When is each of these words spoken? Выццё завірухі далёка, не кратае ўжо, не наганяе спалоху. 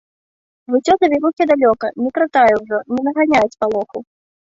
Выццё 0.75 0.93
завірухі 1.03 1.43
далёка, 1.51 1.91
не 2.05 2.09
кратае 2.15 2.53
ўжо, 2.61 2.77
не 2.95 3.01
наганяе 3.09 3.43
спалоху. 3.55 3.97